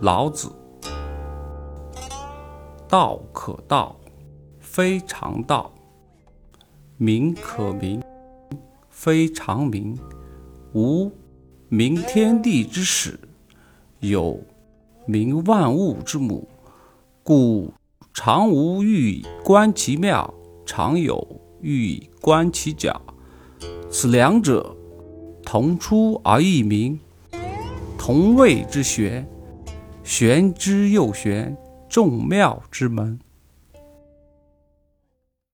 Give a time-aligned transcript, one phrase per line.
[0.00, 0.50] 老子：
[2.88, 3.96] 道可道，
[4.58, 5.70] 非常道；
[6.96, 8.02] 名可名，
[8.90, 9.96] 非常名。
[10.72, 11.10] 无
[11.68, 13.12] 名，天地之始；
[14.00, 14.40] 有
[15.06, 16.48] 名，万物之母。
[17.22, 17.72] 故
[18.12, 20.34] 常无欲以观其妙，
[20.66, 23.00] 常有欲以观其假。
[23.88, 24.76] 此两者，
[25.44, 26.98] 同出而异名，
[27.96, 29.26] 同谓之玄。
[30.04, 31.56] 玄之又玄，
[31.88, 33.18] 众妙之门。